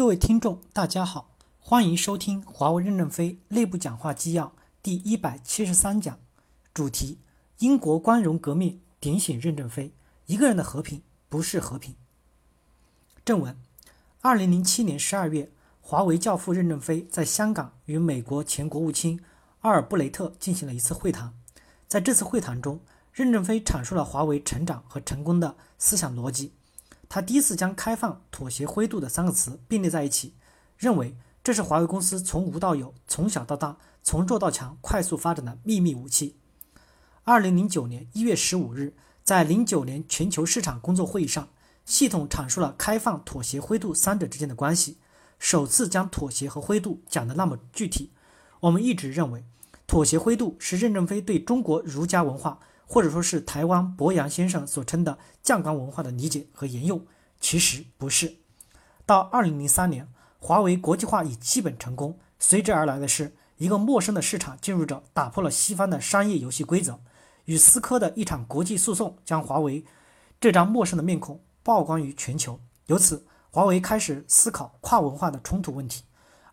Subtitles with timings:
[0.00, 6.18] 各位听众，大家好，欢迎收听华为任正非内部讲话纪要第一百七十三讲，
[6.72, 7.18] 主题：
[7.58, 9.92] 英国光荣革命点醒任正非，
[10.24, 11.94] 一个人的和平不是和平。
[13.26, 13.54] 正文：
[14.22, 15.52] 二零零七年十二月，
[15.82, 19.20] 华为教父任正非在香港与美国前国务卿
[19.60, 21.34] 阿尔布雷特进行了一次会谈，
[21.86, 22.80] 在这次会谈中，
[23.12, 26.54] 任正非阐述了华为成长和成功的思想逻辑。
[27.10, 30.34] 他第一次将开放、妥协、灰度的三个词并列在一起，
[30.78, 36.36] 认为这是华为公司从无到有、从小到大、从弱到强快速发展的秘密武器。
[37.24, 38.94] 二零零九年一月十五日，
[39.24, 41.48] 在零九年全球市场工作会议上，
[41.84, 44.98] 系统阐述了开放、妥协、灰度三者之间的关系，
[45.40, 48.12] 首次将妥协和灰度讲得那么具体。
[48.60, 49.44] 我们一直认为，
[49.88, 52.60] 妥协灰度是任正非对中国儒家文化。
[52.92, 57.06] 或者说是台湾博洋先生所称的酱缸文化的理解和沿用，
[57.40, 58.38] 其实不是。
[59.06, 60.08] 到二零零三年，
[60.40, 66.98] 华为国际化已基本成功，随之而来的是一个陌生的市场进入者打破了西方的商业游戏规则，
[67.44, 69.84] 与思科的一场国际诉讼将华为
[70.40, 72.58] 这张陌生的面孔曝光于全球。
[72.86, 76.02] 由此，华为开始思考跨文化的冲突问题。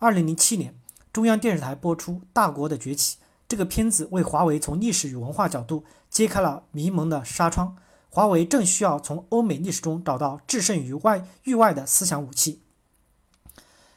[0.00, 0.74] 二零零七年，
[1.12, 3.18] 中央电视台播出《大国的崛起》。
[3.46, 7.76] 这个片子为华为从历史与文化角度揭开了迷蒙的纱窗。
[8.08, 12.62] 华为正需要从欧美历史中找到制胜于外域外的思想武器。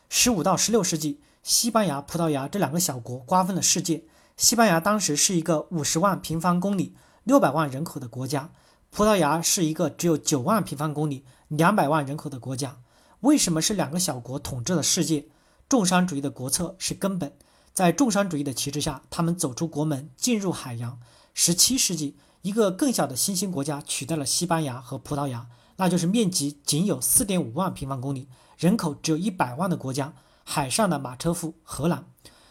[0.09, 4.06] 十五到十六世纪，西班牙、葡萄牙这两个小国瓜分了世界。
[4.36, 8.50] 西班牙当时是一个五十万平方公里、六百万人口的国家，
[8.89, 12.78] 葡萄牙是一个只有九万平方公里、两百万人口的国家。
[13.20, 15.28] 为什么是两个小国统治了世界？
[15.70, 17.34] 重商主义的国策是根本。
[17.78, 21.00] 在重商主义的旗帜下，他们走出国门，进入海洋。
[21.36, 32.03] 十七世纪，一个更小的新兴国家取代了西班牙和葡萄牙，那就是面积仅有四点五万平方公里、人口只有一百万的国家——海上的马车夫荷兰。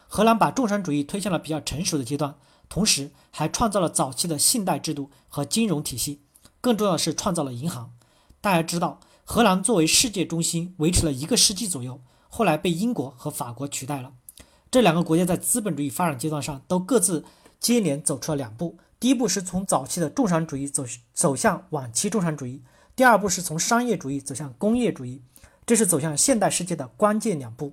[0.06, 2.36] 荷兰把重商主义推向了比较成熟的阶段，
[2.68, 6.22] 同时还创造了早期的信贷制度和金融体系。
[6.60, 7.92] 更重要的是，创造了银行。
[8.40, 14.12] 大家知道，荷兰作为世界中心维持了一个世纪左右，后来被英国和法国取代了。
[14.70, 17.24] 这两个国家在资本主义发展阶段上都各自
[17.58, 20.84] 接连走出了两步：第一步是从早期的重商主义走
[21.14, 22.60] 走向晚期重商主义；
[22.94, 25.22] 第二步是从商业主义走向工业主义。
[25.64, 27.72] 这是走向现代世界的关键两步。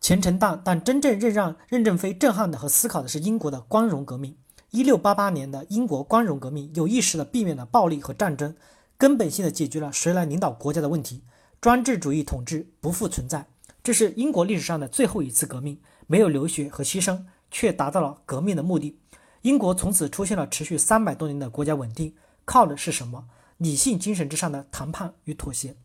[0.00, 4.36] 前程荡，但真正让任正非震撼的和思考的是英国的光荣革命。
[4.70, 8.54] 一六八八年的英国光荣革命有意识地避免了暴力和战争，
[8.96, 11.22] 根本性地解决了谁来领导国家的问题，
[11.60, 13.46] 专制主义统治不复存在。
[13.82, 18.98] 这是英国历史上的最后一次革命，没有流血和牺牲，却达到了革命的目的。
[19.42, 23.28] 英国从此出现了持续三百多年的国家稳定，靠的是什么？
[23.56, 25.76] 理性精神之上的谈判与妥协。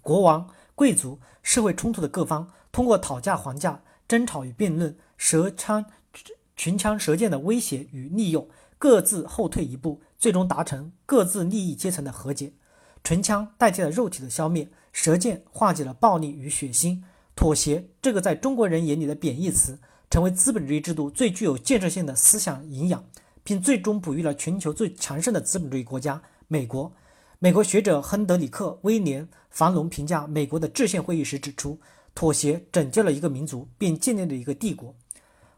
[0.00, 5.84] 国王、贵族、社会冲突的各方，通过讨价还价、争吵与辩论，舌枪、
[6.56, 8.48] 群枪舌剑的威胁与利诱，
[8.78, 12.54] 各自后退一步，最终达成各自利益阶层的和解。
[13.02, 17.02] 唇枪代替了肉体的消灭，舌剑化解了暴力与血腥。
[17.34, 19.78] 妥协这个在中国人眼里的贬义词，
[20.10, 23.04] 成为资本主义制度最具有建设性的思想营养，
[23.42, 26.92] 并最终哺育了全球最强盛的资本主义国家——美国。
[27.38, 31.80] 美国学者亨德里克·威廉·房龙评价美国的制宪会议时指出
[32.14, 34.94] ：“妥协拯救了一个民族，并建立了一个帝国。”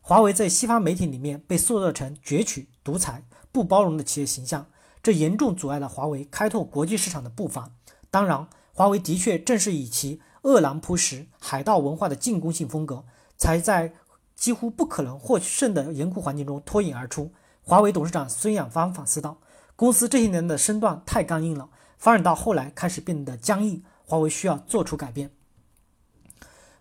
[0.00, 4.66] 华为在西方媒体里面被塑造成攫取、独裁、不包容的企业形象，
[5.03, 7.71] 这严重阻碍了华为开拓国际市场的步伐。
[8.11, 10.21] 当然，华为的确正是以其。
[10.45, 13.05] 饿狼扑食、海盗文化的进攻性风格，
[13.37, 13.93] 才在
[14.35, 17.33] 几乎不可能获胜的严酷环境中脱颖而出。
[17.63, 19.39] 华为董事长孙亚芳反思道
[19.77, 23.84] ：“公司这些年的身段太刚硬了，发展到后来开始变得僵硬。
[24.05, 25.31] 华为需要做出改变。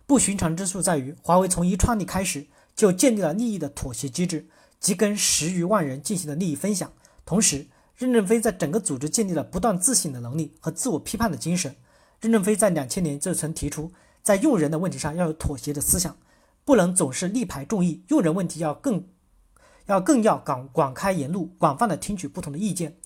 [0.06, 4.48] 不寻常之处在于，华为从一创立开始就建立了利益的妥协机制，
[4.80, 6.92] 即跟十余万人进行了利益分享。
[7.24, 7.68] 同时，
[8.02, 11.76] 任正非在整个组织建立了不断自省的能力和自我批判的精神。”
[12.20, 13.92] 任正非在两千年就曾提出，
[14.24, 16.16] 在用人的问题上要有妥协的思想，
[16.64, 19.06] 不能总是力排众议，用人问题要更
[19.86, 22.96] 要更要广广开言路，广泛的听取不同的意见。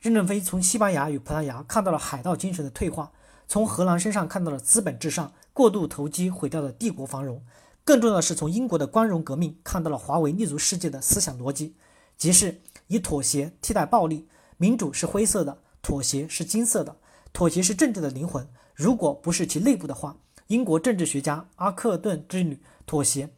[0.00, 3.10] 任正非从西班牙与葡萄牙看到了海盗精神的退化，
[3.48, 7.42] 从荷兰身上看到了资本至上、过度投机毁掉了帝国繁荣。
[7.84, 11.76] 更重要的是，从英国的光荣革命看到了华为立足世界的思想逻辑，
[12.16, 14.26] 即是以妥协替代暴力，
[14.56, 16.96] 民主是灰色的，妥协是金色的，
[17.32, 18.46] 妥协是政治的灵魂。
[18.74, 20.16] 如果不是其内部的话，
[20.48, 23.30] 英国政治学家阿克顿之女妥协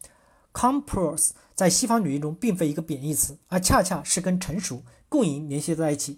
[0.53, 6.17] （compromise） 在西方语言中并非一个贬义词，而恰恰是跟成熟、共赢联系在一起；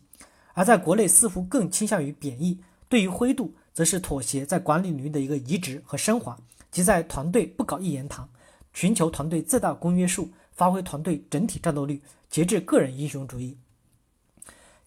[0.54, 2.60] 而在国内似乎更倾向于贬义。
[2.88, 6.38] 对于灰度，则是妥协在管理领域的一个移植和升华，
[6.72, 8.28] 即在团队不搞一言堂，
[8.74, 13.57] 寻求团队最大公约数，发挥团队整体战斗力，节制个人英雄主义。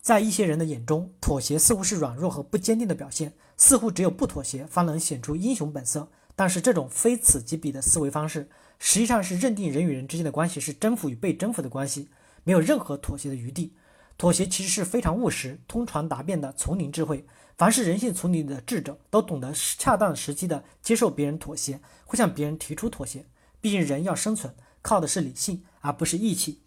[0.03, 6.11] 在一些人的眼中，妥协似乎是软弱和不坚定的表现，似乎只有不妥协方能显出英雄本色。
[6.35, 8.49] 但是这种非此即彼的思维方式，
[8.81, 12.09] 实际上是认定人与人之间的关系是征服与被征服的关系，
[12.43, 13.77] 没有任何妥协的余地。
[14.19, 17.25] 妥协其实是非常务实、通传达变的丛林智慧。
[17.57, 23.25] 凡是人性丛林的智者，都懂得恰当时机的接受别人妥协，会向别人提出妥协。
[23.61, 26.62] 毕竟人要生存，靠的是理性，而不是义气。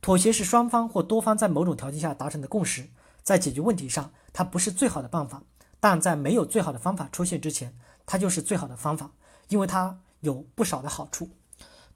[0.00, 2.88] 妥协是双方或多方在某种条件下达成的共识，
[3.22, 5.42] 在解决问题上，它不是最好的办法，
[5.80, 9.10] 但在没有最好的方法出现之前，它就是最好的方法，
[9.48, 11.30] 因为它有不少的好处。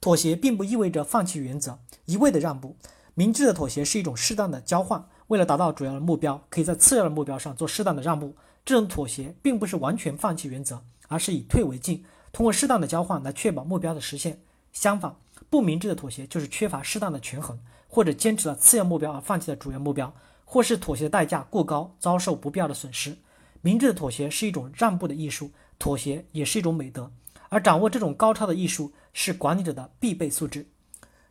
[0.01, 2.75] 妥协并不意味着放弃原则，一味的让步。
[3.15, 8.35] 明智的妥协是一种适当的交换，为了达到主要的目标，可以在次要的目标上做适当的让步。
[8.65, 14.41] 这种妥协并不是完全放弃原则，而是以退为进，通过适当的交换来确保目标的实现。
[14.73, 15.15] 相反，
[15.49, 17.59] 不明智的妥协就是缺乏适当的权衡。
[17.93, 20.11] 或者坚持了次要目标而放弃了主要目标，
[20.45, 23.15] 或是妥协的代价过高，遭受不必要的损失。
[23.61, 27.11] 明智的妥协是一种让步的艺术，妥协也是一种美德。
[27.49, 30.65] 而掌握这种高超的艺术是管理者的必备素质。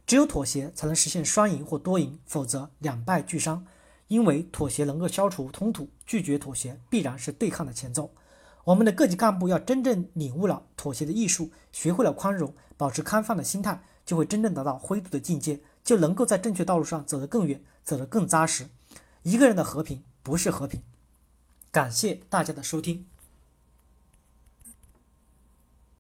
[0.07, 3.67] 只有妥协才能实现双赢或多赢，否则两败俱伤。
[4.07, 8.13] 因为妥协能够消除冲突，拒绝妥协必然是对抗的前奏。
[8.63, 15.59] 我们的各级干部要真正领悟了妥协的艺术，学会了宽容，保持开放的心态，就会真正达到灰度的境界。
[15.93, 18.69] 就能够在正确道路上走得更远，走得更扎实。
[19.25, 20.81] 一个人的和平不是和平。
[21.71, 23.05] 感谢大家的收听。